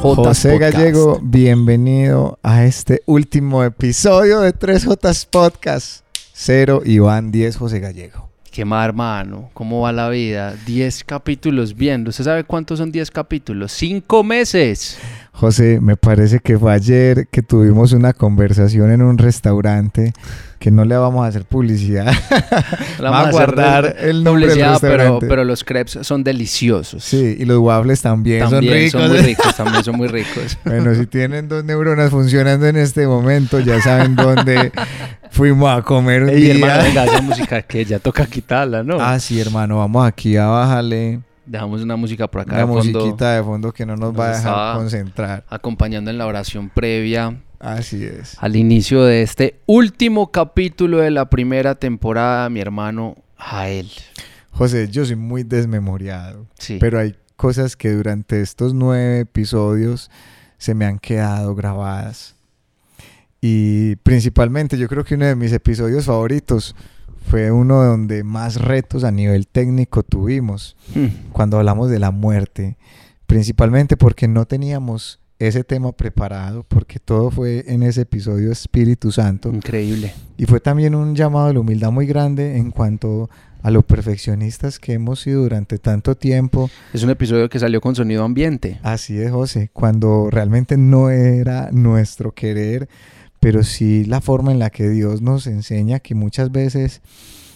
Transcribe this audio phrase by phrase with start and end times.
[0.00, 0.74] 3J José Podcast.
[0.74, 6.04] Gallego, bienvenido a este último episodio de 3J Podcast.
[6.32, 8.30] Cero Iván 10 José Gallego.
[8.50, 9.50] ¿Qué más, hermano?
[9.52, 10.54] ¿Cómo va la vida?
[10.64, 12.08] 10 capítulos viendo.
[12.08, 13.72] ¿Usted sabe cuántos son 10 capítulos?
[13.72, 14.98] ¡Cinco meses!
[15.32, 20.12] José, me parece que fue ayer que tuvimos una conversación en un restaurante
[20.58, 22.12] que no le vamos a hacer publicidad.
[22.98, 25.26] Le Vamos a guardar el nombre del publicidad, pero, restaurante.
[25.26, 27.02] pero los crepes son deliciosos.
[27.02, 30.58] Sí, y los waffles también, también son muy ricos, también son muy ricos.
[30.66, 34.70] Bueno, si tienen dos neuronas funcionando en este momento, ya saben dónde
[35.30, 36.54] fuimos a comer un Ey, día.
[36.54, 38.98] hermano, venga, esa música que ya toca quitarla, ¿no?
[39.00, 42.98] Ah, sí, hermano, vamos aquí a bajarle Dejamos una música por acá una de fondo,
[43.00, 45.44] musiquita de fondo que no nos va a dejar concentrar.
[45.48, 48.36] acompañando en la oración previa Así es.
[48.40, 53.90] al inicio de este último capítulo de la primera temporada, mi hermano Jael.
[54.52, 56.76] José, yo soy muy desmemoriado, Sí.
[56.78, 60.08] pero hay cosas que durante estos nueve episodios
[60.56, 62.36] se me han quedado grabadas.
[63.40, 66.76] Y principalmente yo creo que uno de mis episodios favoritos
[67.30, 70.76] fue uno donde más retos a nivel técnico tuvimos.
[70.94, 71.30] Hmm.
[71.30, 72.76] cuando hablamos de la muerte,
[73.26, 79.48] principalmente porque no teníamos ese tema preparado, porque todo fue en ese episodio Espíritu Santo,
[79.48, 80.12] Increíble.
[80.36, 83.30] y fue también un llamado a la humildad muy grande en cuanto
[83.62, 86.68] a lo perfeccionistas que hemos sido durante tanto tiempo.
[86.92, 88.80] Es un episodio que salió con sonido ambiente.
[88.82, 92.88] Así es, José, cuando realmente no era nuestro querer,
[93.40, 97.00] pero sí la forma en la que Dios nos enseña que muchas veces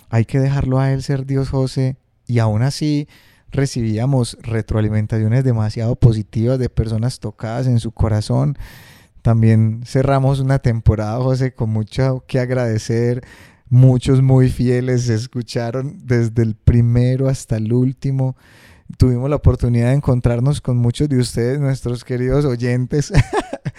[0.08, 3.06] hay que dejarlo a Él ser Dios, José, y aún así
[3.50, 8.58] recibíamos retroalimentaciones demasiado positivas de personas tocadas en su corazón.
[9.22, 13.22] También cerramos una temporada, José, con mucho que agradecer.
[13.68, 18.36] Muchos muy fieles se escucharon desde el primero hasta el último.
[18.98, 23.12] Tuvimos la oportunidad de encontrarnos con muchos de ustedes, nuestros queridos oyentes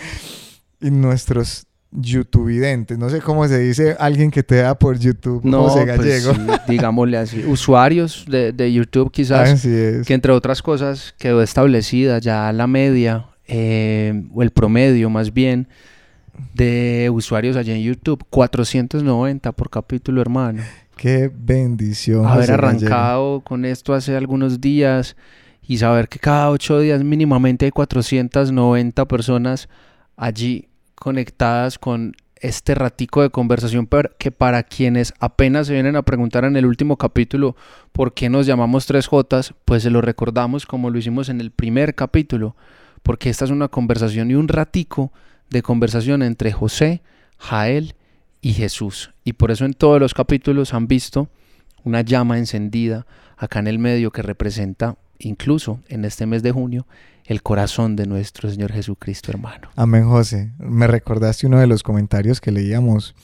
[0.82, 2.98] y nuestros YouTubeidentes.
[2.98, 6.54] No sé cómo se dice alguien que te da por YouTube, No, José pues, Gallego.
[6.68, 7.44] digámosle así.
[7.46, 10.08] Usuarios de, de YouTube quizás, Así es.
[10.08, 15.68] que entre otras cosas quedó establecida ya la media, eh, o el promedio más bien,
[16.54, 18.24] de usuarios allá en YouTube.
[18.30, 20.62] 490 por capítulo, hermano.
[20.98, 22.26] Qué bendición.
[22.26, 22.68] Haber José Gallego.
[22.68, 25.16] arrancado con esto hace algunos días
[25.68, 29.68] y saber que cada ocho días mínimamente hay 490 personas
[30.16, 36.46] allí conectadas con este ratico de conversación que para quienes apenas se vienen a preguntar
[36.46, 37.56] en el último capítulo
[37.92, 41.96] por qué nos llamamos 3J, pues se lo recordamos como lo hicimos en el primer
[41.96, 42.56] capítulo,
[43.04, 45.12] porque esta es una conversación y un ratico
[45.50, 47.02] de conversación entre José,
[47.38, 47.96] Jael
[48.42, 49.12] y Jesús.
[49.24, 51.30] Y por eso en todos los capítulos han visto
[51.84, 53.06] una llama encendida
[53.38, 56.86] acá en el medio que representa incluso en este mes de junio
[57.26, 59.70] el corazón de nuestro Señor Jesucristo, hermano.
[59.76, 60.54] Amén, José.
[60.60, 63.16] Me recordaste uno de los comentarios que leíamos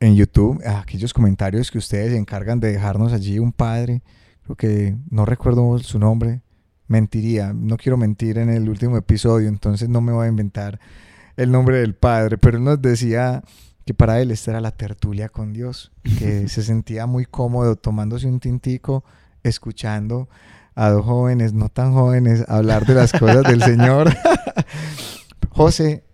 [0.00, 4.02] en YouTube, aquellos comentarios que ustedes se encargan de dejarnos allí un padre,
[4.42, 6.42] creo que no recuerdo su nombre,
[6.86, 10.80] mentiría, no quiero mentir en el último episodio, entonces no me voy a inventar
[11.36, 13.42] el nombre del padre, pero él nos decía
[13.84, 18.26] que para él esta era la tertulia con Dios, que se sentía muy cómodo tomándose
[18.26, 19.04] un tintico,
[19.42, 20.28] escuchando
[20.78, 24.14] a dos jóvenes, no tan jóvenes, hablar de las cosas del Señor.
[25.50, 26.04] José,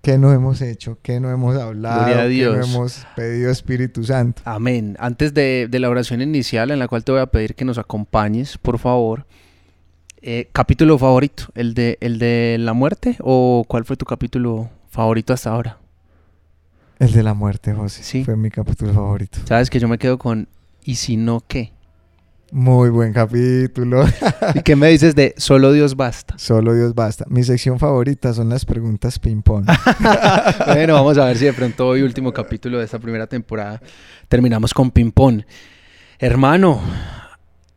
[0.00, 0.98] ¿qué no hemos hecho?
[1.02, 2.02] ¿Qué no hemos hablado?
[2.02, 2.56] A ¿Qué Dios.
[2.56, 4.42] no hemos pedido Espíritu Santo?
[4.44, 4.96] Amén.
[5.00, 7.78] Antes de, de la oración inicial en la cual te voy a pedir que nos
[7.78, 9.26] acompañes, por favor.
[10.22, 15.32] eh, capítulo favorito, el de, el de la muerte o cuál fue tu capítulo favorito
[15.34, 15.78] hasta ahora?
[16.98, 18.02] El de la muerte, José.
[18.02, 18.24] Sí.
[18.24, 19.38] Fue mi capítulo favorito.
[19.44, 20.48] Sabes que yo me quedo con
[20.82, 21.72] ¿y si no qué?
[22.52, 24.04] Muy buen capítulo.
[24.54, 26.38] ¿Y qué me dices de solo Dios basta?
[26.38, 27.24] Solo Dios basta.
[27.28, 29.66] Mi sección favorita son las preguntas ping-pong.
[30.66, 33.82] bueno, vamos a ver si de pronto hoy, último capítulo de esta primera temporada,
[34.28, 35.42] terminamos con ping-pong.
[36.20, 36.80] Hermano,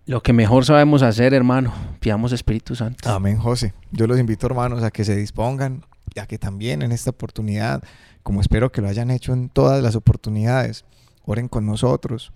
[0.06, 3.10] lo que mejor sabemos hacer, hermano, pidamos Espíritu Santo.
[3.10, 3.74] Amén, José.
[3.92, 5.84] Yo los invito, hermanos, a que se dispongan
[6.14, 7.84] y a que también en esta oportunidad,
[8.22, 10.86] como espero que lo hayan hecho en todas las oportunidades,
[11.26, 12.32] oren con nosotros.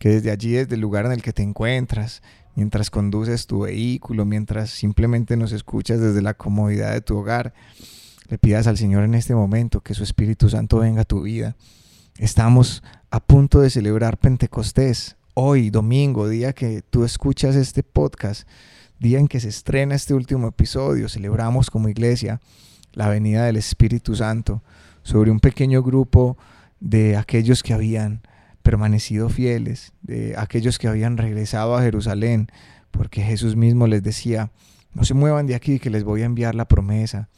[0.00, 2.22] Que desde allí, desde el lugar en el que te encuentras,
[2.56, 7.52] mientras conduces tu vehículo, mientras simplemente nos escuchas desde la comodidad de tu hogar,
[8.28, 11.54] le pidas al Señor en este momento que su Espíritu Santo venga a tu vida.
[12.18, 18.48] Estamos a punto de celebrar Pentecostés, hoy, domingo, día que tú escuchas este podcast,
[18.98, 22.40] día en que se estrena este último episodio, celebramos como iglesia
[22.94, 24.62] la venida del Espíritu Santo
[25.02, 26.38] sobre un pequeño grupo
[26.80, 28.22] de aquellos que habían
[28.70, 32.52] permanecido fieles, de aquellos que habían regresado a Jerusalén,
[32.92, 34.52] porque Jesús mismo les decía,
[34.94, 37.28] no se muevan de aquí que les voy a enviar la promesa.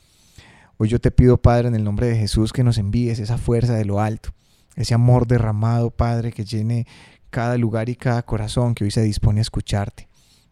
[0.77, 3.73] Hoy yo te pido, Padre, en el nombre de Jesús, que nos envíes esa fuerza
[3.73, 4.35] de lo alto,
[4.77, 6.87] ese amor derramado, Padre, que llene
[7.31, 10.09] cada lugar y cada corazón que hoy se dispone a escucharte.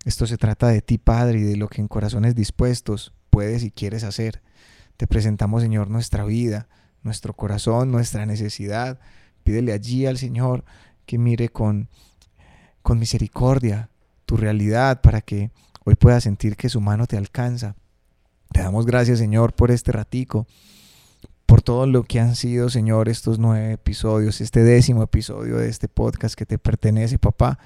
[0.07, 3.71] Esto se trata de ti, Padre, y de lo que en corazones dispuestos puedes y
[3.71, 4.41] quieres hacer.
[4.97, 6.69] Te presentamos, Señor, nuestra vida,
[7.03, 8.99] nuestro corazón, nuestra necesidad.
[9.51, 10.63] Pídele allí al Señor
[11.07, 11.89] que mire con,
[12.83, 13.91] con misericordia
[14.25, 15.51] tu realidad para que
[15.85, 17.75] hoy puedas sentir que su mano te alcanza.
[18.53, 20.47] Te damos gracias, Señor, por este ratico,
[21.47, 25.89] por todo lo que han sido, Señor, estos nueve episodios, este décimo episodio de este
[25.89, 27.59] podcast que te pertenece, papá.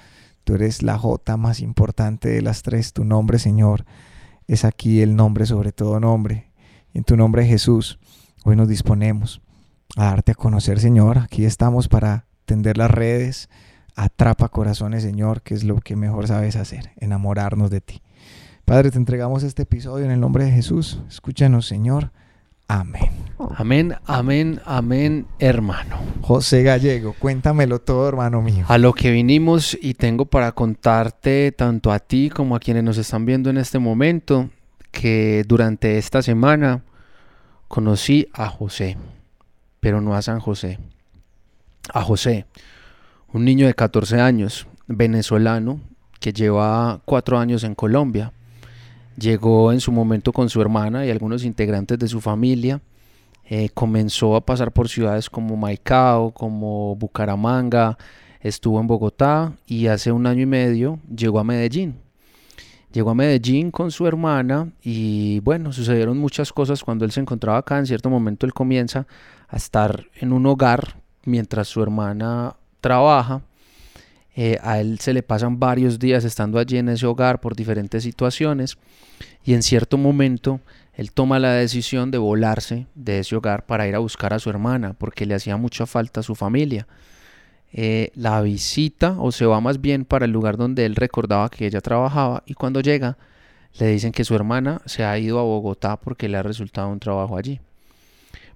[0.45, 2.95] Tú eres la J más importante de las tres.
[2.95, 3.85] Tu nombre, Señor,
[4.49, 6.51] es aquí el nombre sobre todo nombre.
[6.95, 7.99] En tu nombre, Jesús,
[8.43, 9.43] hoy nos disponemos
[9.97, 11.19] a darte a conocer, Señor.
[11.19, 13.49] Aquí estamos para tender las redes.
[13.97, 18.03] Atrapa corazones, Señor, que es lo que mejor sabes hacer, enamorarnos de ti.
[18.65, 21.01] Padre, te entregamos este episodio en el nombre de Jesús.
[21.09, 22.11] Escúchanos, Señor.
[22.67, 23.11] Amén.
[23.57, 25.99] Amén, amén, amén, hermano.
[26.23, 28.65] José Gallego, cuéntamelo todo, hermano mío.
[28.69, 32.97] A lo que vinimos y tengo para contarte tanto a ti como a quienes nos
[32.97, 34.49] están viendo en este momento,
[34.91, 36.83] que durante esta semana
[37.69, 38.97] conocí a José,
[39.85, 40.81] pero no a San José.
[41.93, 42.47] A José,
[43.33, 45.79] un niño de 14 años, venezolano,
[46.19, 48.33] que lleva cuatro años en Colombia
[49.17, 52.81] Llegó en su momento con su hermana y algunos integrantes de su familia.
[53.45, 57.97] Eh, comenzó a pasar por ciudades como Maicao, como Bucaramanga,
[58.41, 61.97] estuvo en Bogotá y hace un año y medio llegó a Medellín.
[62.91, 67.59] Llegó a Medellín con su hermana y bueno, sucedieron muchas cosas cuando él se encontraba
[67.59, 67.79] acá.
[67.79, 69.07] En cierto momento él comienza
[69.49, 73.43] a estar en un hogar mientras su hermana trabaja.
[74.37, 78.03] Eh, a él se le pasan varios días estando allí en ese hogar por diferentes
[78.03, 78.77] situaciones
[79.45, 80.61] y en cierto momento
[80.95, 84.51] él toma la decisión de volarse de ese hogar para ir a buscar a su
[84.51, 86.89] hermana porque le hacía mucha falta a su familia.
[87.73, 91.67] Eh, la visita o se va más bien para el lugar donde él recordaba que
[91.67, 93.17] ella trabajaba y cuando llega
[93.79, 97.01] le dicen que su hermana se ha ido a Bogotá porque le ha resultado un
[97.01, 97.61] trabajo allí.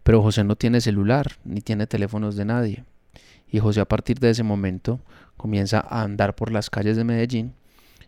[0.09, 2.83] Pero José no tiene celular ni tiene teléfonos de nadie.
[3.53, 5.01] Y José a partir de ese momento
[5.37, 7.53] comienza a andar por las calles de Medellín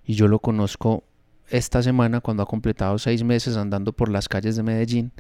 [0.07, 1.05] y yo lo conozco
[1.51, 5.13] esta semana cuando ha completado seis meses andando por las calles de Medellín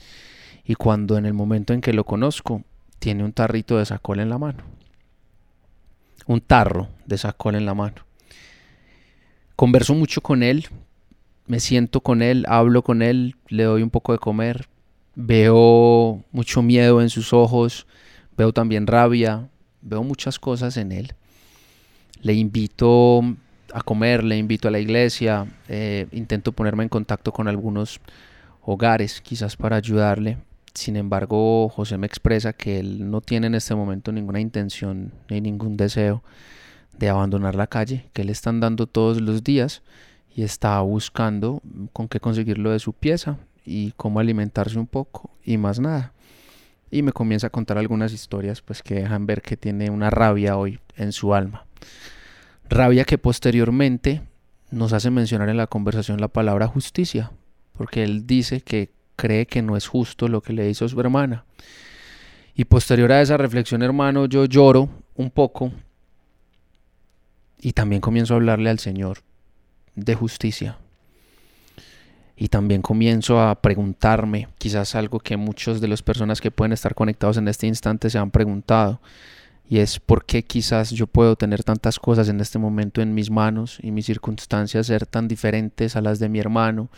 [0.65, 2.63] y cuando en el momento en que lo conozco
[2.99, 4.65] tiene un tarrito de sacol en la mano.
[6.25, 8.07] Un tarro de sacol en la mano.
[9.55, 10.67] Converso mucho con él,
[11.47, 14.71] me siento con él, hablo con él, le doy un poco de comer,
[15.15, 17.87] veo mucho miedo en sus ojos,
[18.37, 19.49] veo también rabia,
[19.83, 21.15] veo muchas cosas en él.
[22.23, 23.23] Le invito
[23.73, 28.01] a comer, le invito a la iglesia, eh, intento ponerme en contacto con algunos
[28.63, 30.39] hogares quizás para ayudarle.
[30.75, 35.41] Sin embargo, José me expresa que él no tiene en este momento ninguna intención ni
[35.41, 36.23] ningún deseo
[36.97, 39.83] de abandonar la calle, que él está andando todos los días
[40.35, 41.61] y está buscando
[41.93, 43.39] con qué conseguirlo de su pieza
[43.71, 46.13] y cómo alimentarse un poco y más nada.
[46.91, 50.57] Y me comienza a contar algunas historias pues que dejan ver que tiene una rabia
[50.57, 51.67] hoy en su alma.
[52.69, 54.23] Rabia que posteriormente
[54.73, 57.31] nos hace mencionar en la conversación la palabra justicia,
[57.77, 61.45] porque él dice que cree que no es justo lo que le hizo su hermana.
[62.57, 65.71] Y posterior a esa reflexión, hermano, yo lloro un poco
[67.61, 69.19] y también comienzo a hablarle al Señor
[69.95, 70.77] de justicia.
[72.43, 76.95] Y también comienzo a preguntarme, quizás algo que muchos de las personas que pueden estar
[76.95, 78.99] conectados en este instante se han preguntado,
[79.69, 83.31] y es por qué quizás yo puedo tener tantas cosas en este momento en mis
[83.31, 86.89] manos y mis circunstancias ser tan diferentes a las de mi hermano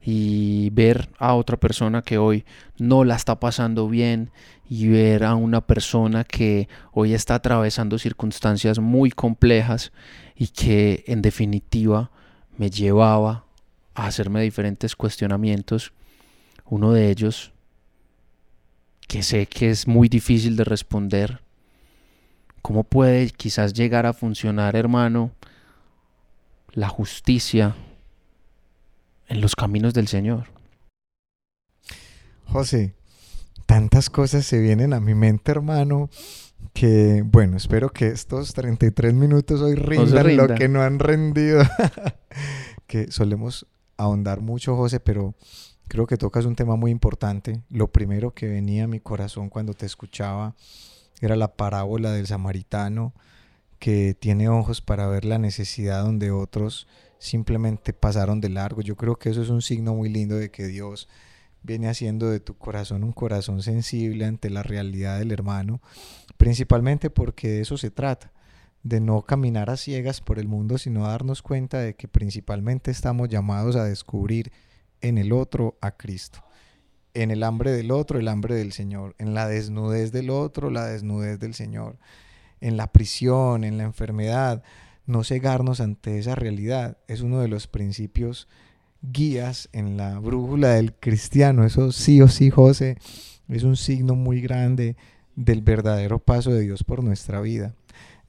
[0.00, 2.44] y ver a otra persona que hoy
[2.78, 4.30] no la está pasando bien
[4.70, 9.90] y ver a una persona que hoy está atravesando circunstancias muy complejas
[10.36, 12.12] y que en definitiva
[12.56, 13.47] me llevaba
[13.98, 15.92] a hacerme diferentes cuestionamientos.
[16.64, 17.52] Uno de ellos
[19.06, 21.40] que sé que es muy difícil de responder
[22.62, 25.32] ¿Cómo puede quizás llegar a funcionar, hermano,
[26.72, 27.74] la justicia
[29.28, 30.48] en los caminos del Señor?
[32.44, 32.94] José,
[33.66, 36.10] tantas cosas se vienen a mi mente, hermano,
[36.74, 41.62] que bueno, espero que estos 33 minutos hoy rindan lo que no han rendido.
[42.86, 43.66] que solemos
[43.98, 45.34] ahondar mucho, José, pero
[45.88, 47.60] creo que tocas un tema muy importante.
[47.68, 50.54] Lo primero que venía a mi corazón cuando te escuchaba
[51.20, 53.12] era la parábola del samaritano
[53.78, 56.88] que tiene ojos para ver la necesidad donde otros
[57.18, 58.80] simplemente pasaron de largo.
[58.80, 61.08] Yo creo que eso es un signo muy lindo de que Dios
[61.62, 65.80] viene haciendo de tu corazón un corazón sensible ante la realidad del hermano,
[66.36, 68.32] principalmente porque de eso se trata,
[68.88, 73.28] de no caminar a ciegas por el mundo, sino darnos cuenta de que principalmente estamos
[73.28, 74.50] llamados a descubrir
[75.02, 76.42] en el otro a Cristo,
[77.12, 80.86] en el hambre del otro el hambre del Señor, en la desnudez del otro la
[80.86, 81.98] desnudez del Señor,
[82.60, 84.62] en la prisión, en la enfermedad,
[85.06, 86.96] no cegarnos ante esa realidad.
[87.08, 88.48] Es uno de los principios
[89.02, 91.64] guías en la brújula del cristiano.
[91.64, 92.96] Eso sí o sí, José,
[93.48, 94.96] es un signo muy grande
[95.36, 97.74] del verdadero paso de Dios por nuestra vida.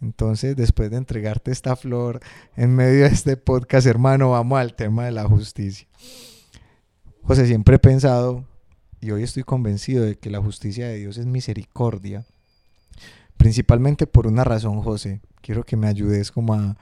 [0.02, 2.20] Entonces, después de entregarte esta flor
[2.56, 5.88] en medio de este podcast, hermano, vamos al tema de la justicia.
[7.24, 8.46] José, siempre he pensado
[9.02, 12.26] y hoy estoy convencido de que la justicia de Dios es misericordia,
[13.38, 15.22] principalmente por una razón, José.
[15.42, 16.78] Quiero que me ayudes como a,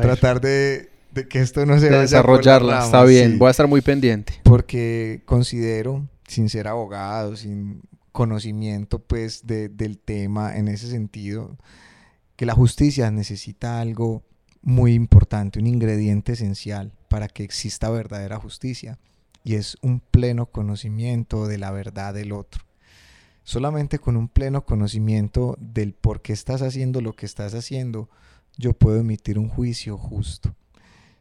[0.00, 0.90] tratar de,
[1.28, 2.84] que esto no se vaya desarrollarla.
[2.84, 4.34] Está bien, voy a estar muy pendiente.
[4.44, 7.82] Porque considero, sin ser abogado, sin
[8.12, 11.56] conocimiento pues del tema en ese sentido,
[12.42, 14.24] que la justicia necesita algo
[14.62, 18.98] muy importante, un ingrediente esencial para que exista verdadera justicia,
[19.44, 22.64] y es un pleno conocimiento de la verdad del otro.
[23.44, 28.10] Solamente con un pleno conocimiento del por qué estás haciendo lo que estás haciendo,
[28.58, 30.52] yo puedo emitir un juicio justo.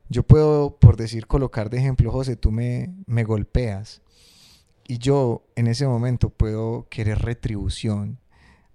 [0.10, 4.02] Yo puedo, por decir, colocar de ejemplo, José, tú me, me golpeas
[4.88, 8.18] y yo en ese momento puedo querer retribución.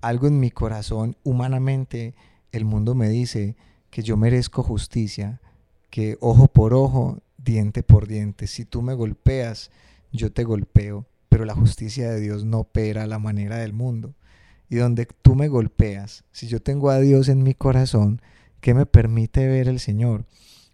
[0.01, 2.15] Algo en mi corazón, humanamente,
[2.57, 3.57] el mundo me dice
[3.91, 5.41] que yo merezco justicia,
[5.91, 8.47] que ojo por ojo, diente por diente.
[8.47, 9.71] Si tú me golpeas,
[10.13, 14.15] yo te golpeo, pero la justicia de Dios no opera a la manera del mundo.
[14.69, 18.21] Y donde tú me golpeas, si yo tengo a Dios en mi corazón,
[18.61, 20.27] ¿qué me permite ver el Señor?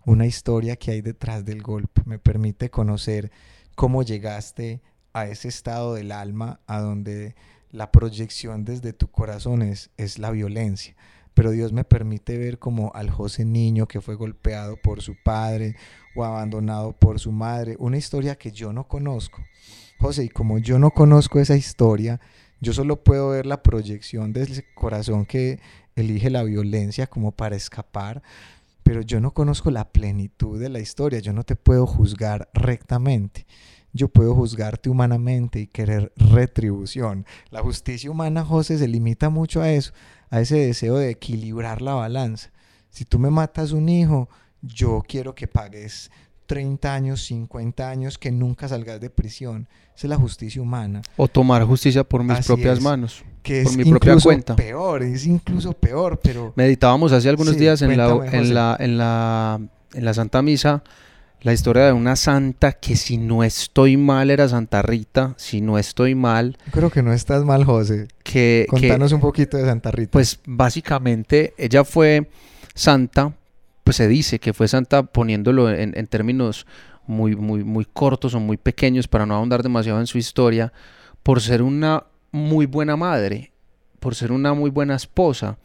[0.07, 3.31] Una historia que hay detrás del golpe, me permite conocer
[3.75, 4.81] cómo llegaste
[5.12, 7.35] a ese estado del alma a donde
[7.71, 10.95] la proyección desde tu corazón es, es la violencia.
[11.35, 15.77] Pero Dios me permite ver como al José niño que fue golpeado por su padre
[16.15, 19.43] o abandonado por su madre, una historia que yo no conozco.
[19.99, 22.21] José, y como yo no conozco esa historia,
[22.61, 25.61] yo solo puedo ver la proyección del corazón que
[25.97, 28.23] elige la violencia como para escapar,
[28.83, 33.47] pero yo no conozco la plenitud de la historia, yo no te puedo juzgar rectamente
[33.92, 37.26] yo puedo juzgarte humanamente y querer retribución.
[37.50, 39.92] La justicia humana, José, se limita mucho a eso,
[40.30, 42.50] a ese deseo de equilibrar la balanza.
[42.90, 44.28] Si tú me matas un hijo,
[44.62, 46.11] yo quiero que pagues
[46.46, 49.68] 30 años, 50 años, que nunca salgas de prisión.
[49.94, 51.02] Esa es la justicia humana.
[51.16, 53.25] O tomar justicia por mis propias manos.
[53.42, 54.56] Que por es mi propia cuenta.
[54.56, 56.52] peor, es incluso peor, pero...
[56.56, 59.61] Meditábamos hace algunos días en la, en, la, en, la,
[59.94, 60.82] en la Santa Misa
[61.42, 65.76] la historia de una santa que si no estoy mal era Santa Rita, si no
[65.76, 66.56] estoy mal.
[66.70, 68.08] creo que no estás mal, José.
[68.22, 70.12] Que, Contanos un poquito de Santa Rita.
[70.12, 72.28] Pues básicamente ella fue
[72.75, 73.34] santa,
[73.82, 76.66] pues se dice que fue santa poniéndolo en, en términos
[77.06, 80.72] muy, muy, muy cortos o muy pequeños para no ahondar demasiado en su historia,
[81.22, 83.52] por ser una muy buena madre,
[84.00, 85.58] por ser una muy buena esposa,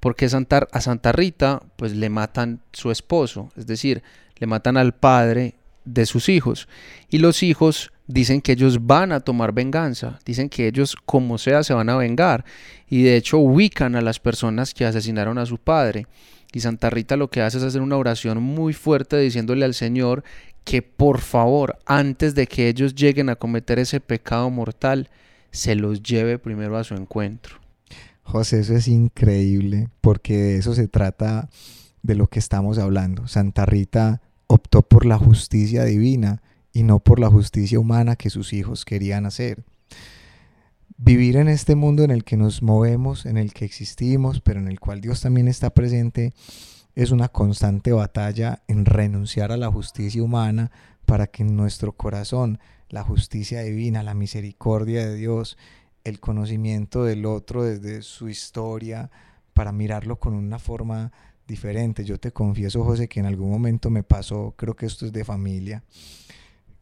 [0.00, 4.02] porque Santa, a Santa Rita pues le matan su esposo, es decir,
[4.36, 6.68] le matan al padre de sus hijos.
[7.10, 11.62] Y los hijos dicen que ellos van a tomar venganza, dicen que ellos como sea
[11.62, 12.44] se van a vengar.
[12.88, 16.06] Y de hecho ubican a las personas que asesinaron a su padre.
[16.52, 20.22] Y Santa Rita lo que hace es hacer una oración muy fuerte diciéndole al Señor
[20.64, 25.10] que por favor, antes de que ellos lleguen a cometer ese pecado mortal,
[25.50, 27.60] se los lleve primero a su encuentro.
[28.22, 31.50] José, eso es increíble, porque de eso se trata
[32.04, 33.26] de lo que estamos hablando.
[33.26, 38.52] Santa Rita optó por la justicia divina y no por la justicia humana que sus
[38.52, 39.64] hijos querían hacer.
[40.98, 44.68] Vivir en este mundo en el que nos movemos, en el que existimos, pero en
[44.68, 46.34] el cual Dios también está presente,
[46.94, 50.70] es una constante batalla en renunciar a la justicia humana
[51.06, 52.58] para que en nuestro corazón
[52.90, 55.56] la justicia divina, la misericordia de Dios,
[56.04, 59.10] el conocimiento del otro desde su historia,
[59.54, 61.12] para mirarlo con una forma
[61.46, 62.04] diferente.
[62.04, 65.24] Yo te confieso, José, que en algún momento me pasó, creo que esto es de
[65.24, 65.82] familia.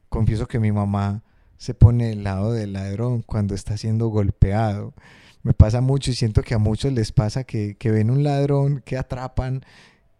[0.09, 1.23] Confieso que mi mamá
[1.57, 4.95] se pone del lado del ladrón cuando está siendo golpeado.
[5.43, 8.97] Me pasa mucho y siento que a muchos les pasa que, ven un ladrón que
[8.97, 9.65] atrapan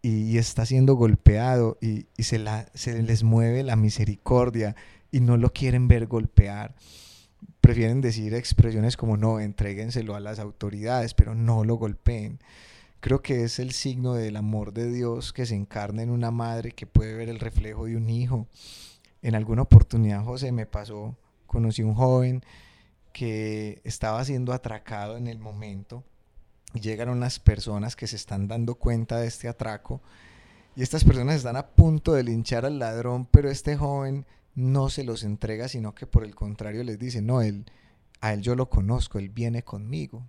[0.01, 4.75] y, está siendo golpeado y, se, la, se les mueve la misericordia
[5.11, 6.75] y no lo quieren ver golpear.
[7.61, 12.39] Prefieren decir expresiones como no, entréguenselo a las autoridades, pero no lo golpeen
[13.03, 16.71] creo que es el signo del amor de Dios que se encarna en una madre
[16.71, 18.47] que puede ver el reflejo de un hijo.
[19.21, 21.13] En alguna oportunidad, José, me pasó
[21.45, 22.45] conocí un joven
[23.11, 26.05] que estaba siendo atracado en el momento.
[26.79, 30.01] Llegan unas personas que se están dando cuenta de este atraco
[30.73, 35.03] y estas personas están a punto de linchar al ladrón, pero este joven no se
[35.03, 37.65] los entrega, sino que por el contrario les dice, no, él,
[38.21, 40.23] a él yo lo conozco, él viene conmigo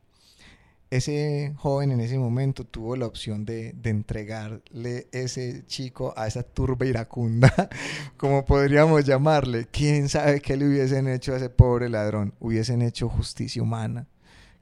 [0.96, 6.86] ese joven en ese momento tuvo la opción de, entregarle ese chico a esa turba
[6.86, 7.52] iracunda,
[8.16, 9.66] como podríamos llamarle.
[9.72, 12.34] ¿Quién sabe qué le hubiesen hecho a ese pobre ladrón?
[12.38, 14.06] Hubiesen hecho justicia humana.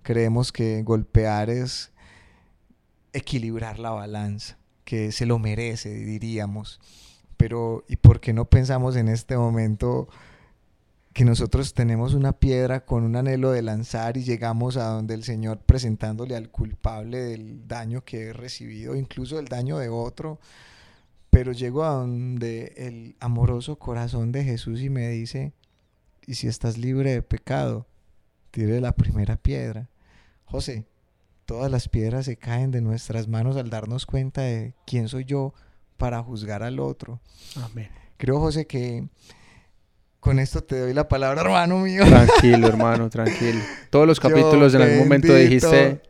[0.02, 1.92] Creemos que golpear es
[3.12, 6.80] equilibrar la balanza, que se lo merece, diríamos.
[7.36, 10.08] Pero, ¿y por qué no pensamos en este momento?
[11.12, 15.24] Que nosotros tenemos una piedra con un anhelo de lanzar y llegamos a donde el
[15.24, 20.40] Señor presentándole al culpable del daño que he recibido, incluso el daño de otro,
[21.30, 25.52] pero llego a donde el amoroso corazón de Jesús y me dice,
[26.26, 27.86] y si estás libre de pecado,
[28.50, 29.88] tire la primera piedra.
[30.44, 30.86] José,
[31.46, 35.52] todas las piedras se caen de nuestras manos al darnos cuenta de quién soy yo
[35.98, 37.20] para juzgar al otro.
[37.56, 37.88] Amén.
[38.16, 39.08] Creo, José, que
[40.22, 42.04] con esto te doy la palabra, hermano mío.
[42.06, 43.58] Tranquilo, hermano, tranquilo.
[43.90, 46.00] Todos los capítulos en algún momento dijiste,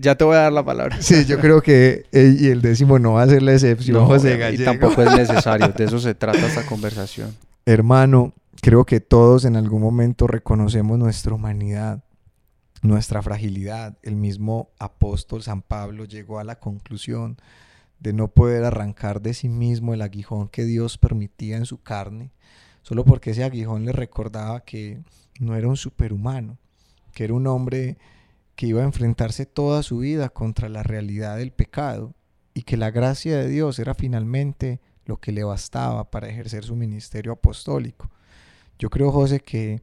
[0.00, 1.02] ya te voy a dar la palabra.
[1.02, 4.62] Sí, yo creo que y el décimo no va a ser la excepción, José Gallego.
[4.62, 7.34] Y tampoco es necesario, de eso se trata esta conversación.
[7.66, 12.04] Hermano, creo que todos en algún momento reconocemos nuestra humanidad,
[12.82, 13.98] nuestra fragilidad.
[14.04, 17.38] El mismo apóstol San Pablo llegó a la conclusión
[17.98, 22.30] de no poder arrancar de sí mismo el aguijón que Dios permitía en su carne
[22.88, 25.02] solo porque ese aguijón le recordaba que
[25.40, 26.56] no era un superhumano,
[27.12, 27.98] que era un hombre
[28.56, 32.14] que iba a enfrentarse toda su vida contra la realidad del pecado
[32.54, 36.76] y que la gracia de Dios era finalmente lo que le bastaba para ejercer su
[36.76, 38.10] ministerio apostólico.
[38.78, 39.82] Yo creo, José, que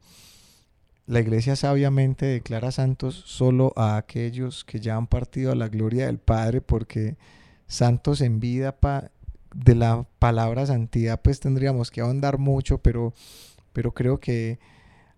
[1.05, 6.07] la iglesia sabiamente declara santos solo a aquellos que ya han partido a la gloria
[6.07, 7.17] del Padre, porque
[7.67, 9.11] santos en vida pa
[9.55, 13.13] de la palabra santidad pues tendríamos que ahondar mucho, pero,
[13.73, 14.59] pero creo que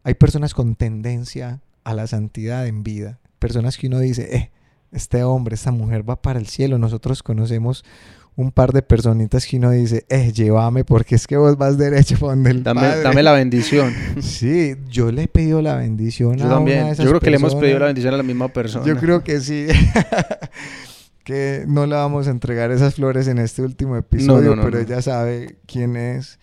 [0.04, 4.52] hay personas con tendencia a la santidad en vida, personas que uno dice, eh,
[4.92, 7.84] este hombre, esta mujer va para el cielo, nosotros conocemos
[8.36, 12.18] un par de personitas que uno dice, eh, llévame porque es que vos vas derecho
[12.20, 13.94] para donde el dame, Dame la bendición.
[14.22, 16.80] Sí, yo le he pedido la bendición yo a también.
[16.80, 18.86] Una de esas Yo creo que le hemos pedido la bendición a la misma persona.
[18.86, 19.66] Yo creo que sí.
[21.28, 25.58] que no le vamos a entregar esas flores en este último episodio, pero ella sabe
[25.66, 26.40] quién es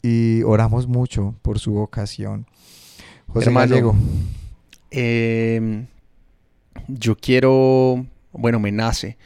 [0.00, 2.46] y oramos mucho por su vocación.
[3.26, 3.96] José Hermano,
[4.92, 5.86] em,
[6.86, 9.18] yo quiero, bueno, me nace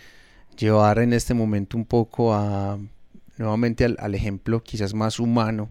[0.57, 2.79] llevar en este momento un poco a,
[3.37, 5.69] nuevamente al, ejemplo quizás más humano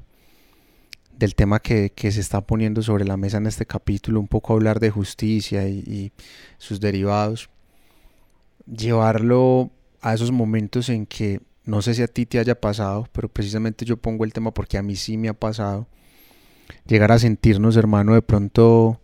[1.18, 4.80] del tema que, se está poniendo sobre la mesa en este capítulo, un poco hablar
[4.80, 6.12] de justicia y
[6.60, 7.50] sus derivados
[8.66, 9.72] llevarlo
[10.02, 13.86] a esos momentos en que no sé si a ti te haya pasado, pero precisamente
[13.86, 15.88] yo pongo el tema porque a mí sí me ha pasado.
[16.86, 19.00] Llegar a sentirnos, hermano, de pronto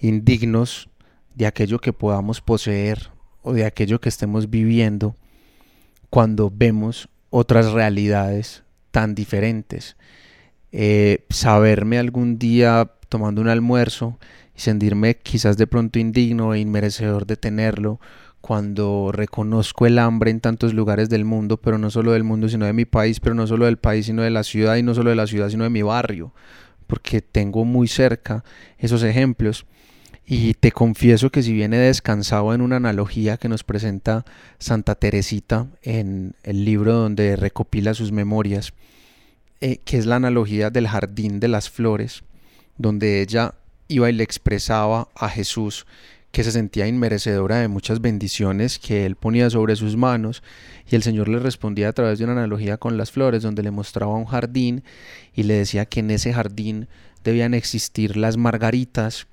[0.00, 0.90] indignos
[1.34, 3.10] de aquello que podamos poseer
[3.42, 5.16] o de aquello que estemos viviendo
[6.10, 9.96] cuando vemos otras realidades tan diferentes.
[10.72, 14.18] Eh, saberme algún día tomando un almuerzo
[14.54, 18.00] y sentirme quizás de pronto indigno e inmerecedor de tenerlo,
[18.46, 22.64] cuando reconozco el hambre en tantos lugares del mundo, pero no solo del mundo, sino
[22.64, 25.10] de mi país, pero no solo del país, sino de la ciudad, y no solo
[25.10, 26.32] de la ciudad, sino de mi barrio,
[26.86, 28.44] porque tengo muy cerca
[28.78, 29.66] esos ejemplos.
[30.24, 34.24] Y te confieso que si viene descansado en una analogía que nos presenta
[34.60, 38.74] Santa Teresita en el libro donde recopila sus memorias,
[39.60, 42.22] eh, que es la analogía del jardín de las flores,
[42.78, 43.54] donde ella
[43.88, 45.84] iba y le expresaba a Jesús
[46.36, 50.42] que se sentía inmerecedora de muchas bendiciones que él ponía sobre sus manos
[50.86, 53.70] y el Señor le respondía a través de una analogía con las flores donde le
[53.70, 54.84] mostraba un jardín
[55.32, 56.88] y le decía que en ese jardín
[57.24, 59.28] debían existir las margaritas,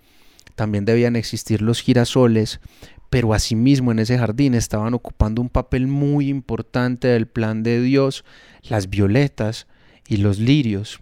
[0.56, 2.62] también debían existir los girasoles,
[3.10, 8.24] pero asimismo en ese jardín estaban ocupando un papel muy importante del plan de Dios
[8.62, 9.68] las violetas
[10.08, 11.02] y los lirios.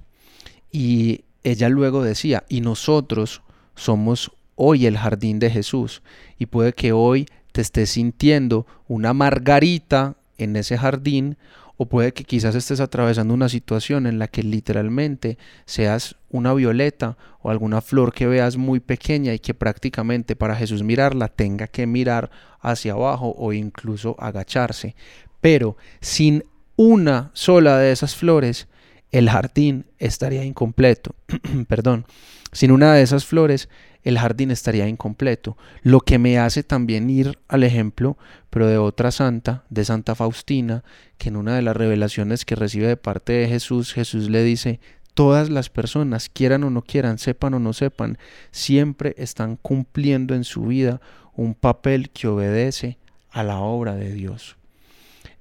[0.71, 3.43] Y ella luego decía, y nosotros
[3.75, 4.31] somos
[4.63, 6.03] hoy el jardín de Jesús
[6.37, 11.35] y puede que hoy te estés sintiendo una margarita en ese jardín
[11.77, 17.17] o puede que quizás estés atravesando una situación en la que literalmente seas una violeta
[17.41, 21.87] o alguna flor que veas muy pequeña y que prácticamente para Jesús mirarla tenga que
[21.87, 24.95] mirar hacia abajo o incluso agacharse.
[25.41, 26.43] Pero sin
[26.75, 28.67] una sola de esas flores,
[29.09, 31.15] el jardín estaría incompleto.
[31.67, 32.05] Perdón.
[32.51, 33.69] Sin una de esas flores,
[34.03, 35.57] el jardín estaría incompleto.
[35.83, 38.17] Lo que me hace también ir al ejemplo,
[38.49, 40.83] pero de otra santa, de Santa Faustina,
[41.17, 44.79] que en una de las revelaciones que recibe de parte de Jesús, Jesús le dice,
[45.13, 48.17] todas las personas, quieran o no quieran, sepan o no sepan,
[48.51, 51.01] siempre están cumpliendo en su vida
[51.35, 52.97] un papel que obedece
[53.29, 54.57] a la obra de Dios.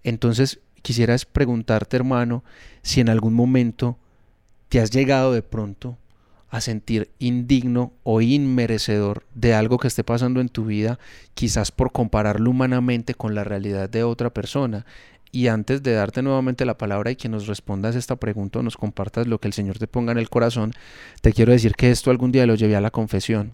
[0.03, 2.45] Entonces, quisieras preguntarte, hermano,
[2.83, 3.99] si en algún momento
[4.69, 5.99] te has llegado de pronto
[6.51, 10.99] a sentir indigno o inmerecedor de algo que esté pasando en tu vida,
[11.35, 14.85] quizás por compararlo humanamente con la realidad de otra persona.
[15.33, 18.77] Y antes de darte nuevamente la palabra y que nos respondas esta pregunta o nos
[18.77, 20.73] compartas lo que el Señor te ponga en el corazón,
[21.23, 23.53] te quiero decir que esto algún día lo llevé a la confesión.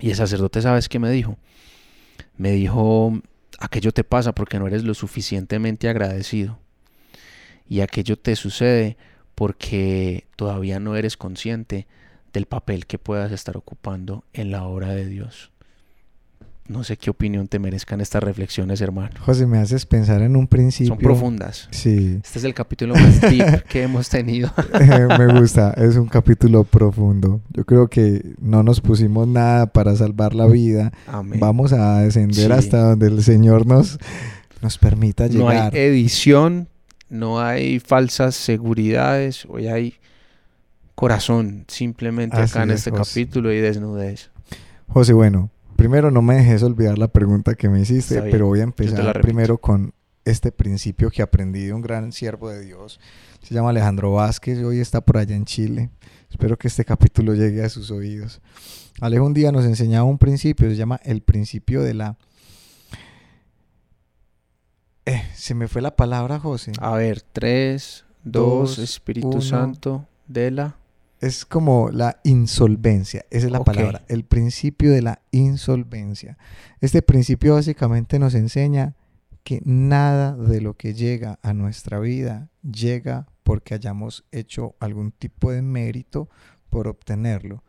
[0.00, 1.36] Y el sacerdote, ¿sabes qué me dijo?
[2.38, 3.20] Me dijo,
[3.58, 6.58] aquello te pasa porque no eres lo suficientemente agradecido.
[7.68, 8.96] Y aquello te sucede
[9.38, 11.86] porque todavía no eres consciente
[12.32, 15.52] del papel que puedas estar ocupando en la obra de Dios.
[16.66, 19.10] No sé qué opinión te merezcan estas reflexiones, hermano.
[19.20, 20.88] José, me haces pensar en un principio.
[20.88, 21.68] Son profundas.
[21.70, 22.18] Sí.
[22.20, 24.50] Este es el capítulo más deep que hemos tenido.
[25.16, 27.40] me gusta, es un capítulo profundo.
[27.52, 30.90] Yo creo que no nos pusimos nada para salvar la vida.
[31.06, 31.38] Amén.
[31.38, 34.00] Vamos a descender hasta donde el Señor nos,
[34.60, 35.40] nos permita llegar.
[35.40, 36.68] No hay edición,
[37.08, 39.94] no hay falsas seguridades, hoy hay
[40.94, 44.30] corazón simplemente acá en este capítulo y desnudez.
[44.88, 48.64] José, bueno, primero no me dejes olvidar la pregunta que me hiciste, pero voy a
[48.64, 49.92] empezar primero con
[50.24, 53.00] este principio que aprendí de un gran siervo de Dios.
[53.42, 55.90] Se llama Alejandro Vázquez, hoy está por allá en Chile.
[56.30, 58.40] Espero que este capítulo llegue a sus oídos.
[59.00, 62.16] Alejo un día nos enseñaba un principio, se llama el principio de la...
[65.06, 66.72] Eh, se me fue la palabra, José.
[66.78, 70.76] A ver, tres, dos, Espíritu Santo, de la
[71.20, 76.36] es como la insolvencia, esa es la palabra, el principio de la insolvencia.
[76.82, 78.94] Este principio básicamente nos enseña
[79.42, 85.50] que nada de lo que llega a nuestra vida llega porque hayamos hecho algún tipo
[85.50, 86.28] de mérito
[86.68, 87.64] por obtenerlo.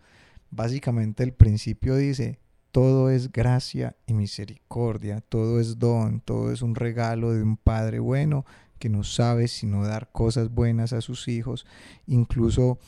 [0.51, 2.39] Básicamente el principio dice,
[2.71, 7.99] todo es gracia y misericordia, todo es don, todo es un regalo de un Padre
[7.99, 8.45] bueno
[8.79, 11.65] que no sabe sino dar cosas buenas a sus hijos,
[12.07, 12.79] incluso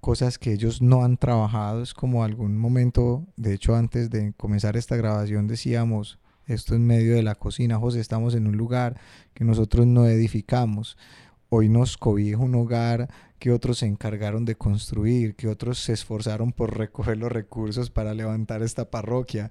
[0.00, 1.82] cosas que ellos no han trabajado.
[1.82, 7.14] Es como algún momento, de hecho antes de comenzar esta grabación decíamos, esto en medio
[7.14, 9.00] de la cocina, José, estamos en un lugar
[9.34, 10.96] que nosotros no edificamos.
[11.48, 16.52] Hoy nos cobija un hogar que otros se encargaron de construir, que otros se esforzaron
[16.52, 19.50] por recoger los recursos para levantar esta parroquia.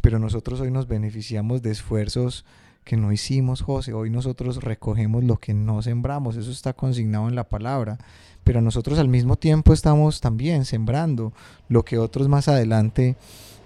[0.00, 2.44] Pero nosotros hoy nos beneficiamos de esfuerzos
[2.84, 3.92] que no hicimos, José.
[3.92, 6.36] Hoy nosotros recogemos lo que no sembramos.
[6.36, 7.98] Eso está consignado en la palabra
[8.44, 11.32] pero nosotros al mismo tiempo estamos también sembrando
[11.68, 13.16] lo que otros más adelante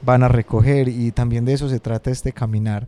[0.03, 2.87] van a recoger y también de eso se trata este caminar.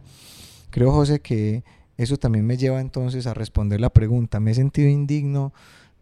[0.71, 1.65] Creo, José, que
[1.97, 5.53] eso también me lleva entonces a responder la pregunta, ¿me he sentido indigno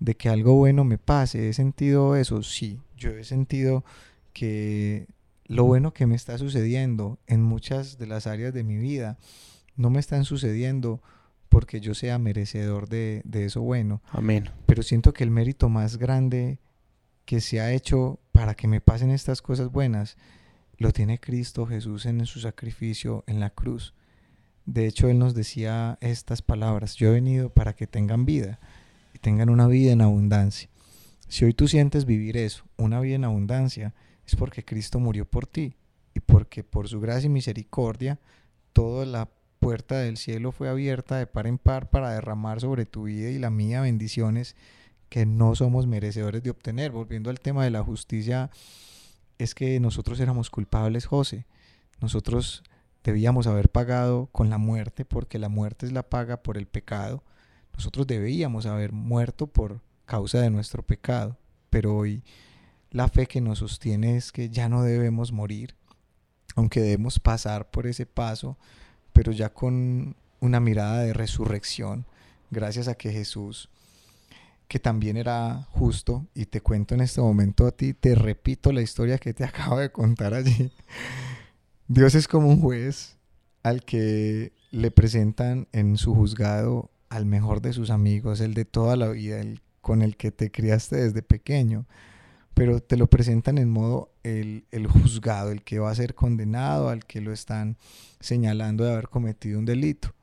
[0.00, 1.48] de que algo bueno me pase?
[1.48, 2.42] ¿He sentido eso?
[2.42, 3.84] Sí, yo he sentido
[4.32, 5.06] que
[5.46, 9.18] lo bueno que me está sucediendo en muchas de las áreas de mi vida
[9.76, 11.02] no me están sucediendo
[11.48, 14.02] porque yo sea merecedor de, eso bueno.
[14.10, 14.50] Amén.
[14.66, 16.58] Pero siento que el mérito más grande
[17.24, 20.16] que se ha hecho para que me pasen estas cosas buenas
[20.76, 23.94] lo tiene Cristo Jesús en su sacrificio en la cruz.
[24.66, 28.58] De hecho, Él nos decía estas palabras, yo he venido para que tengan vida
[29.14, 30.68] y tengan una vida en abundancia.
[31.28, 33.94] Si hoy tú sientes vivir eso, una vida en abundancia,
[34.26, 35.76] es porque Cristo murió por ti
[36.12, 38.18] y porque por su gracia y misericordia
[38.72, 43.04] toda la puerta del cielo fue abierta de par en par para derramar sobre tu
[43.04, 44.56] vida y la mía bendiciones
[45.08, 46.90] que no somos merecedores de obtener.
[46.90, 48.50] Volviendo al tema de la justicia,
[49.38, 51.46] es que nosotros éramos culpables, José.
[52.00, 52.62] Nosotros
[53.04, 57.22] debíamos haber pagado con la muerte, porque la muerte es la paga por el pecado.
[57.74, 61.36] Nosotros debíamos haber muerto por causa de nuestro pecado,
[61.70, 62.22] pero hoy
[62.90, 65.74] la fe que nos sostiene es que ya no debemos morir,
[66.56, 68.56] aunque debemos pasar por ese paso
[69.14, 72.04] pero ya con una mirada de resurrección,
[72.50, 73.70] gracias a que Jesús,
[74.68, 78.82] que también era justo, y te cuento en este momento a ti, te repito la
[78.82, 80.70] historia que te acabo de contar allí.
[81.88, 83.16] Dios es como un juez
[83.62, 88.96] al que le presentan en su juzgado al mejor de sus amigos, el de toda
[88.96, 91.86] la vida, el con el que te criaste desde pequeño
[92.54, 97.04] pero te lo presentan en modo el, juzgado, el que va a ser condenado, al
[97.04, 97.76] que lo están
[98.20, 100.14] señalando de haber cometido un delito.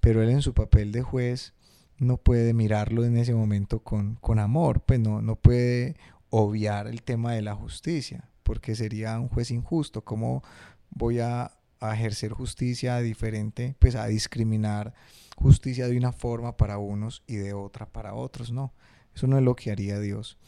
[0.00, 1.52] Pero él en su papel de juez
[1.98, 5.96] no puede mirarlo en ese momento con, con amor, pues no, no puede
[6.30, 10.02] obviar el tema de la justicia, porque sería un juez injusto.
[10.02, 10.44] ¿Cómo
[10.90, 11.50] voy a,
[11.90, 14.94] a ejercer justicia diferente, pues a discriminar
[15.36, 18.52] justicia de una forma para unos y de otra para otros?
[18.52, 18.72] No,
[19.14, 20.38] eso no es lo que haría Dios.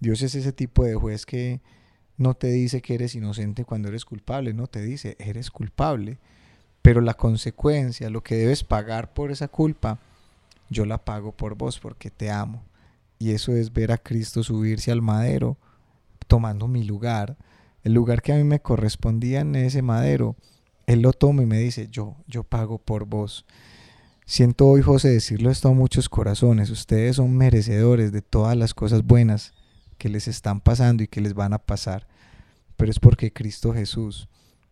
[0.00, 1.60] Dios es ese tipo de juez que
[2.16, 6.18] no te dice que eres inocente cuando eres culpable, no te dice, eres culpable,
[6.82, 9.98] pero la consecuencia, lo que debes pagar por esa culpa,
[10.68, 12.64] yo la pago por vos porque te amo.
[13.18, 15.56] Y eso es ver a Cristo subirse al madero,
[16.26, 17.36] tomando mi lugar,
[17.84, 20.36] el lugar que a mí me correspondía en ese madero.
[20.86, 23.44] Él lo toma y me dice, yo, yo pago por vos.
[24.24, 26.70] Siento hoy, José, decirlo esto a muchos corazones.
[26.70, 29.52] Ustedes son merecedores de todas las cosas buenas
[29.98, 32.06] que les están pasando y que les van a pasar.
[32.76, 34.28] Pero es porque Cristo Jesús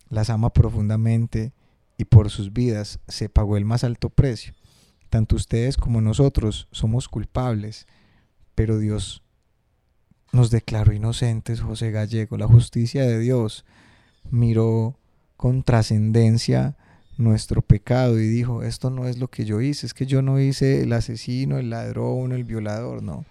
[0.09, 1.53] las ama profundamente
[1.97, 4.55] y por sus vidas se pagó el más alto precio.
[5.11, 7.87] Tanto ustedes como nosotros somos culpables,
[8.55, 9.23] pero Dios
[10.33, 12.39] nos declaró inocentes, José Gallego.
[12.39, 13.65] La justicia de Dios
[14.31, 15.00] miró
[15.41, 16.77] con trascendencia
[17.17, 20.39] nuestro pecado y dijo, esto no es lo que yo hice, es que yo no
[20.39, 23.25] hice el asesino, el ladrón, el violador, no.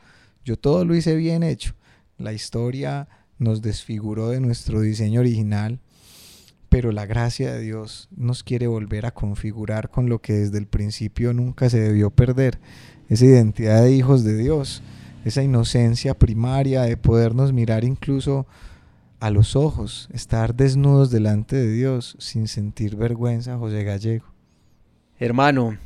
[0.44, 1.76] Yo todo lo hice bien hecho.
[2.18, 5.80] La historia nos desfiguró de nuestro diseño original
[6.70, 10.68] pero la gracia de Dios nos quiere volver a configurar con lo que desde el
[10.68, 12.60] principio nunca se debió perder,
[13.08, 14.84] esa identidad de hijos de Dios,
[15.26, 18.46] esa inocencia primaria de podernos mirar incluso
[19.20, 24.26] a los ojos, estar desnudos delante de Dios sin sentir vergüenza, José Gallego.
[25.20, 25.78] Hermano,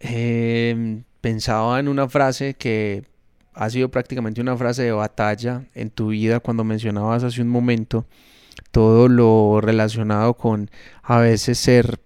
[0.00, 3.04] em, pensaba en una frase que
[3.52, 8.06] ha sido prácticamente una frase de batalla en tu vida cuando mencionabas hace un momento
[8.70, 10.70] todo lo relacionado con
[11.02, 12.00] a veces ser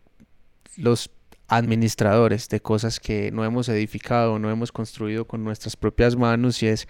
[0.76, 1.10] los
[1.48, 6.68] administradores de cosas que no hemos edificado, no hemos construido con nuestras propias manos y
[6.68, 6.86] es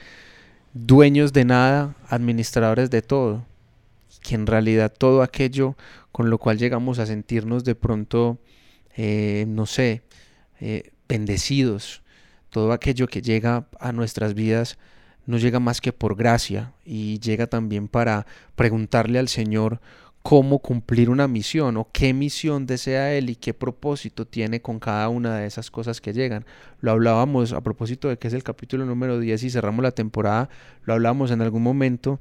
[0.74, 3.46] dueños de nada, administradores de todo,
[4.20, 5.76] que en realidad todo aquello
[6.12, 8.38] con lo cual llegamos a sentirnos de pronto,
[8.96, 10.02] eh, no sé,
[10.60, 12.02] eh, bendecidos,
[12.50, 14.78] todo aquello que llega a nuestras vidas
[15.26, 19.80] no llega más que por gracia y llega también para preguntarle al Señor
[20.22, 25.08] cómo cumplir una misión o qué misión desea Él y qué propósito tiene con cada
[25.08, 26.44] una de esas cosas que llegan.
[26.80, 30.50] Lo hablábamos a propósito de que es el capítulo número 10 y cerramos la temporada,
[30.84, 32.20] lo hablábamos en algún momento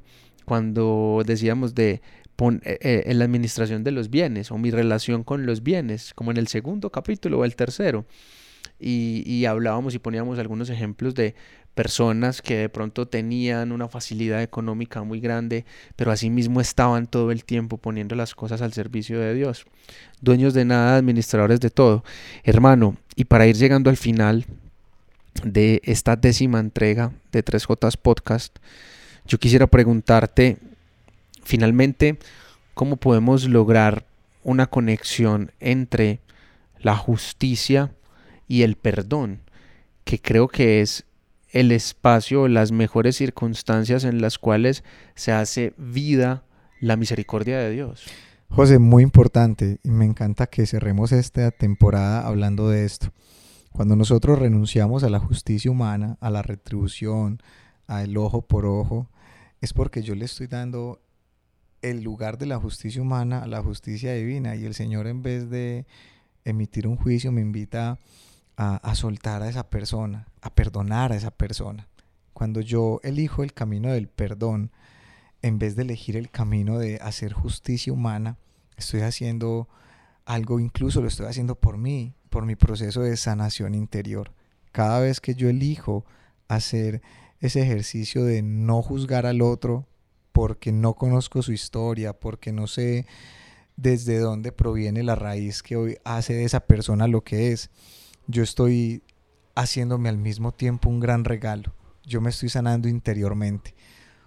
[0.50, 5.46] cuando decíamos de eh, eh, en la administración de los bienes o mi relación con
[5.46, 8.04] los bienes, como en el segundo capítulo o el tercero.
[8.80, 11.36] Y, y, hablábamos y poníamos algunos ejemplos de
[11.76, 17.44] personas que de pronto tenían una facilidad económica muy grande, pero asimismo estaban todo el
[17.44, 19.66] tiempo poniendo las cosas al servicio de Dios.
[20.20, 22.02] Dueños de nada, administradores de todo.
[22.42, 24.46] Hermano, y para ir llegando al final
[25.44, 28.58] de esta décima entrega de 3J Podcast,
[29.30, 30.58] yo quisiera preguntarte
[31.44, 32.18] finalmente
[32.74, 34.04] cómo podemos lograr
[34.42, 36.18] una conexión entre
[36.80, 37.94] la justicia
[38.48, 39.42] y el perdón,
[40.02, 41.04] que creo que es
[41.52, 44.82] el espacio, las mejores circunstancias en las cuales
[45.14, 46.42] se hace vida
[46.80, 48.06] la misericordia de Dios.
[48.48, 53.12] José, muy importante y me encanta que cerremos esta temporada hablando de esto.
[53.70, 57.40] Cuando nosotros renunciamos a la justicia humana, a la retribución,
[57.86, 59.08] al ojo por ojo,
[59.60, 61.00] es porque yo le estoy dando
[61.82, 65.48] el lugar de la justicia humana a la justicia divina y el Señor en vez
[65.48, 65.86] de
[66.44, 67.98] emitir un juicio me invita a
[68.60, 71.88] a, soltar a esa persona, a perdonar a esa persona.
[72.34, 74.70] Cuando yo elijo el camino del perdón,
[75.40, 78.36] en vez de elegir el camino de hacer justicia humana,
[78.76, 79.66] estoy haciendo
[80.26, 84.32] algo, incluso lo estoy haciendo por mí, por mi proceso de sanación interior.
[84.72, 86.04] Cada vez que yo elijo
[86.46, 87.00] hacer
[87.40, 89.86] ese ejercicio de no juzgar al otro
[90.32, 93.06] porque no conozco su historia, porque no sé
[93.76, 97.70] desde dónde proviene la raíz que hoy hace de esa persona lo que es,
[98.26, 99.02] yo estoy
[99.54, 101.72] haciéndome al mismo tiempo un gran regalo.
[102.04, 103.74] Yo me estoy sanando interiormente.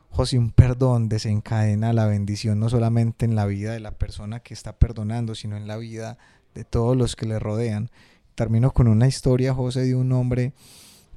[0.10, 4.54] José, un perdón desencadena la bendición no solamente en la vida de la persona que
[4.54, 6.18] está perdonando, sino en la vida
[6.54, 7.90] de todos los que le rodean.
[8.36, 10.54] Termino con una historia, José, de un hombre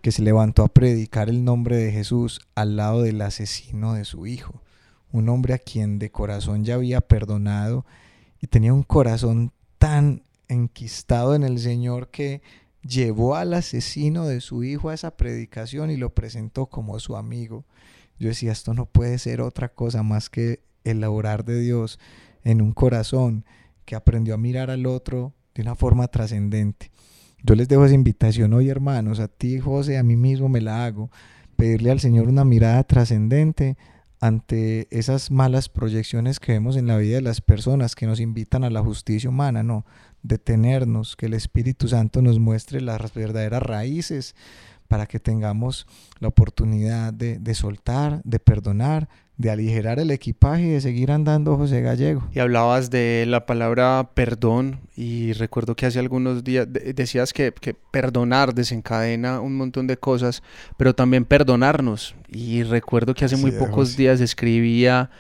[0.07, 4.29] que se levantó a predicar el nombre de Jesús al lado del asesino de su
[4.29, 4.63] hijo.
[5.11, 7.85] Un hombre a quien de corazón ya había perdonado
[8.41, 12.41] y tenía un corazón tan enquistado en el Señor que
[12.83, 17.65] llevó al asesino de su hijo a esa predicación y lo presentó como su amigo.
[18.21, 21.99] Yo decía, esto no puede ser otra cosa más que el orar de Dios
[22.45, 23.45] en un corazón
[23.85, 26.93] que aprendió a mirar al otro de una forma trascendente.
[27.47, 30.85] Yo les dejo esa invitación hoy, hermanos, a ti, José, a mí mismo me la
[30.85, 31.13] hago.
[31.55, 33.77] Pedirle al Señor una mirada trascendente
[34.21, 38.65] ante esas malas proyecciones que vemos en la vida de las personas que nos invitan
[38.65, 39.87] a la justicia humana, no,
[40.25, 44.35] detenernos, que el Espíritu Santo nos muestre las verdaderas raíces
[44.89, 45.87] para que tengamos
[46.19, 51.57] la oportunidad de, de soltar, de perdonar, de aligerar el equipaje y de seguir andando
[51.57, 52.27] José Gallego.
[52.33, 57.75] Y hablabas de la palabra perdón y recuerdo que hace algunos días decías que, que,
[57.75, 60.43] perdonar desencadena un montón de cosas,
[60.77, 62.15] pero también perdonarnos.
[62.29, 65.11] Y recuerdo que hace muy pocos días escribía,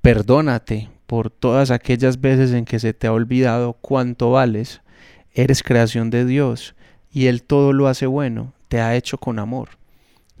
[0.00, 4.80] perdónate por todas aquellas veces en que se te ha olvidado cuánto vales.
[5.32, 6.74] Eres creación de Dios
[7.12, 9.70] y Él todo lo hace bueno, te ha hecho con amor.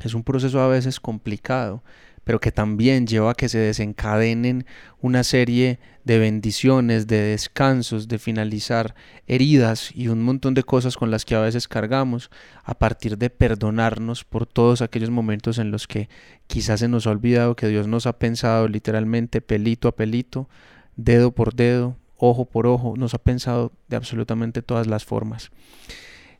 [0.00, 1.82] Es un proceso a veces complicado,
[2.26, 4.66] pero que también lleva a que se desencadenen
[5.00, 8.96] una serie de bendiciones, de descansos, de finalizar
[9.28, 12.32] heridas y un montón de cosas con las que a veces cargamos
[12.64, 16.08] a partir de perdonarnos por todos aquellos momentos en los que
[16.48, 20.48] quizás se nos ha olvidado que Dios nos ha pensado literalmente pelito a pelito,
[20.96, 25.52] dedo por dedo, ojo por ojo, nos ha pensado de absolutamente todas las formas.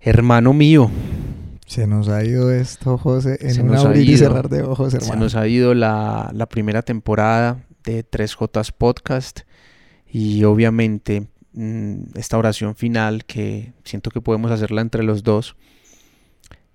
[0.01, 0.91] Hermano mío,
[1.67, 5.13] se nos ha ido esto, José, en un abrir y cerrar de ojos, hermano.
[5.13, 9.41] Se nos ha ido la, la primera temporada de 3J Podcast
[10.09, 15.57] y obviamente mm, esta oración final que siento que podemos hacerla entre los dos,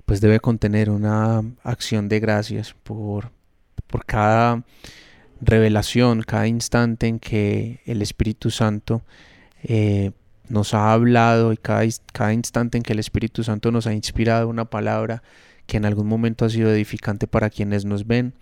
[0.05, 3.31] pues debe contener una acción de gracias por,
[3.87, 4.63] por cada
[5.39, 9.03] revelación, cada instante en que el Espíritu Santo
[9.63, 10.11] eh,
[10.51, 14.49] nos ha hablado y cada, cada instante en que el Espíritu Santo nos ha inspirado
[14.49, 15.23] una palabra
[15.65, 18.33] que en algún momento ha sido edificante para quienes nos ven.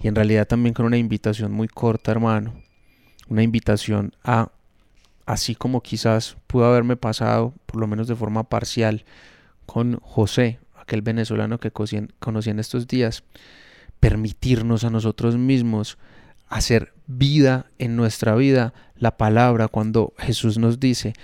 [0.00, 2.54] Y en realidad también con una invitación muy corta, hermano,
[3.28, 4.52] una invitación a,
[5.26, 9.04] así como quizás pudo haberme pasado, por lo menos de forma parcial,
[9.66, 13.24] con José, aquel venezolano que conocí en estos días,
[13.98, 15.98] permitirnos a nosotros mismos
[16.48, 21.14] hacer vida en nuestra vida la palabra cuando Jesús nos dice,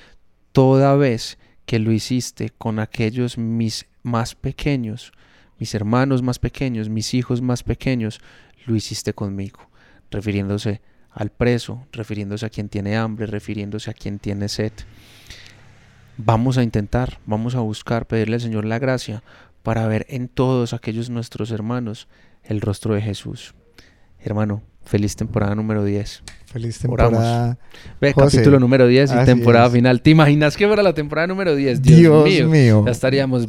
[0.55, 1.37] toda vez
[1.67, 5.13] que lo hiciste con aquellos mis más pequeños,
[5.59, 8.21] mis hermanos más pequeños, mis hijos más pequeños,
[8.65, 9.69] lo hiciste conmigo,
[10.13, 14.73] refiriéndose al preso, refiriéndose a quien tiene hambre, refiriéndose a quien tiene sed.
[16.19, 19.25] Vamos a intentar, vamos a buscar pedirle al Señor la gracia
[19.65, 22.07] para ver en todos aquellos nuestros hermanos
[22.45, 23.57] el rostro de Jesús.
[24.21, 26.23] Hermano, feliz temporada número 10.
[26.55, 27.59] Feliz temporada.
[28.01, 30.01] Ve, capítulo número 10 y temporada final.
[30.01, 31.83] ¿Te imaginas que fuera la temporada número 10?
[31.83, 32.85] Dios, mío.
[32.87, 33.49] Ya estaríamos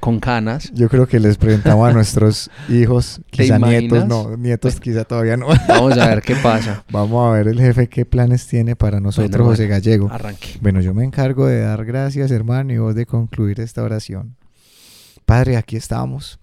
[0.00, 0.68] con, canas.
[0.74, 5.46] Yo creo que les presentamos a nuestros hijos, quizá nietos, no, nietos quizá todavía no.
[5.68, 6.82] Vamos a ver qué pasa.
[6.90, 10.10] Vamos a ver el jefe qué planes tiene para nosotros, José Gallego.
[10.10, 10.58] Arranque.
[10.60, 14.34] Bueno, yo me encargo de dar gracias, hermano, y vos de concluir esta oración.
[15.24, 16.40] Padre, aquí estamos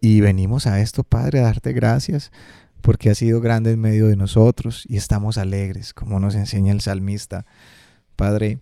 [0.00, 2.30] y venimos a esto, Padre, a darte gracias
[2.80, 6.80] porque has sido grande en medio de nosotros y estamos alegres, como nos enseña el
[6.80, 7.46] salmista.
[8.16, 8.58] Padre,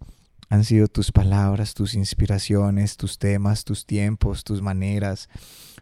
[0.49, 5.29] han sido tus palabras, tus inspiraciones, tus temas, tus tiempos, tus maneras,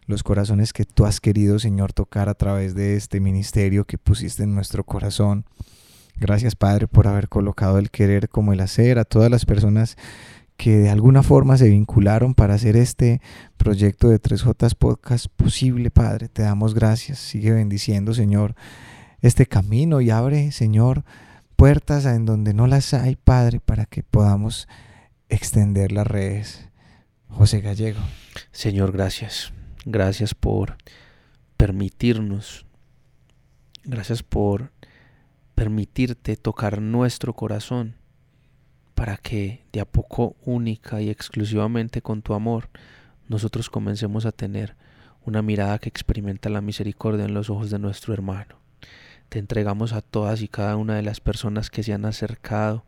[0.07, 4.43] los corazones que tú has querido, Señor, tocar a través de este ministerio que pusiste
[4.43, 5.45] en nuestro corazón.
[6.17, 9.97] Gracias, Padre, por haber colocado el querer como el hacer a todas las personas
[10.57, 13.21] que de alguna forma se vincularon para hacer este
[13.57, 16.29] proyecto de 3J Podcast posible, Padre.
[16.29, 17.19] Te damos gracias.
[17.19, 18.55] Sigue bendiciendo, Señor,
[19.21, 21.03] este camino y abre, Señor,
[21.55, 24.67] puertas en donde no las hay, Padre, para que podamos
[25.29, 26.69] extender las redes.
[27.27, 27.99] José Gallego.
[28.51, 29.51] Señor, gracias.
[29.85, 30.77] Gracias por
[31.57, 32.65] permitirnos.
[33.83, 34.71] Gracias por
[35.53, 37.95] permitirte tocar nuestro corazón
[38.95, 42.69] para que de a poco única y exclusivamente con tu amor
[43.27, 44.75] nosotros comencemos a tener
[45.25, 48.55] una mirada que experimenta la misericordia en los ojos de nuestro hermano.
[49.29, 52.85] Te entregamos a todas y cada una de las personas que se han acercado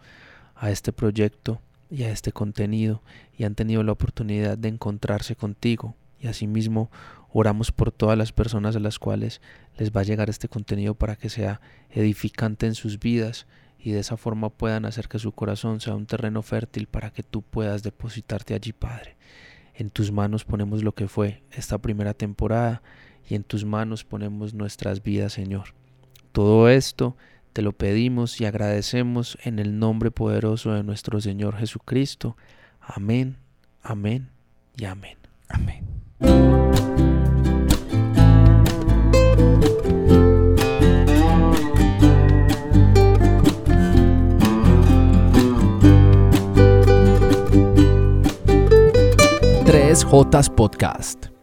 [0.56, 3.02] a este proyecto y a este contenido
[3.38, 6.90] y han tenido la oportunidad de encontrarse contigo y asimismo
[7.32, 9.42] oramos por todas las personas a las cuales
[9.78, 13.46] les va a llegar este contenido para que sea edificante en sus vidas
[13.80, 17.24] y de esa forma puedan hacer que su corazón sea un terreno fértil para que
[17.24, 19.16] tú puedas depositarte allí, Padre.
[19.76, 22.82] En tus manos ponemos lo que fue esta primera temporada
[23.30, 25.74] y en tus manos ponemos nuestras vidas, Señor.
[26.32, 27.16] Todo esto
[27.54, 32.38] te lo pedimos y agradecemos en el nombre poderoso de nuestro Señor Jesucristo.
[32.80, 33.38] Amén,
[33.82, 34.30] amén
[34.76, 35.18] y amén.
[35.50, 36.67] Amén.
[50.04, 51.37] Jotas Podcast.